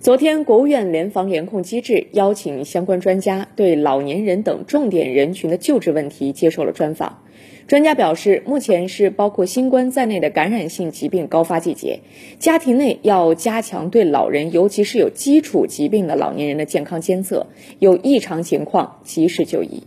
[0.00, 7.24] 昨天，国务院联防联控机制邀请相关专家对老年人等重点人群的救治问题接受了专访。
[7.66, 11.98] 专家表示，目前是包括新冠在内的感染性疾病高发季节，
[12.38, 17.48] 家庭内要加强对老人，尤其是有基础疾病的老年人的健康监测，
[17.80, 19.82] 有异常情况及时就医。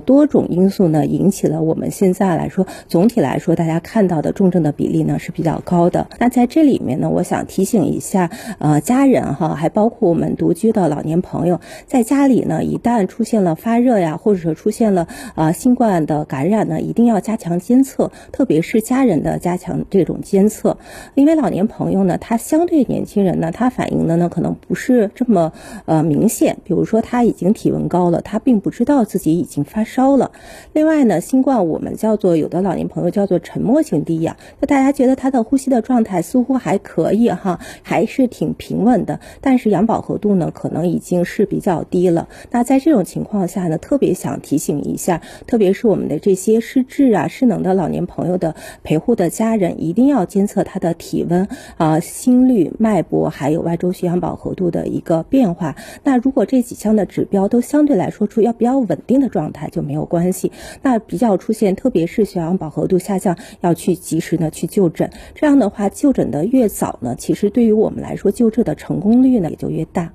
[0.00, 6.08] 多种因素呢，引起了我们现在来说，总体来说，大家看到的重症的比例呢是比较高的。
[6.18, 20.78] 那在这里面呢，我想提醒一下，呃，家人哈，还包括我们独居的老年朋友，在家里呢，一旦出现了发热呀，或者说出现了呃新冠的感染呢，一定要加强监测，特别是家人的加强这种监测，
[21.14, 25.52] 因为老年朋友呢，他相对年轻人呢，他反应的呢可能不是这么
[25.84, 29.81] 呃明显，比如说他已经体温高了，他并不知道自己已经发。
[29.82, 30.30] 发烧了，
[30.72, 42.28] 另外呢，新冠我们叫做有的老年朋友叫做沉默性低氧，就大家觉得他的呼吸的状态似乎还可以哈，还是挺平稳的，但是氧饱和度呢可能已经是比较低了。
[42.52, 55.74] 那在这种情况下呢，特别想提醒一下，特别是我们的这些失智啊、失能的老年朋友的陪护的家人，一定要监测他的体温啊、心率、脉搏，还有外周血氧饱和度的一个变化。
[56.04, 60.52] 那如果这几项的指标都相对来说处要比较稳定的状态，就没有关系。
[60.82, 65.10] 那比较出现，特别是血氧饱和度下降，要去及时的去就诊。
[65.34, 70.12] 这样的话，就诊的越早呢，其实对于我们来说，救治的成功率呢也就越大。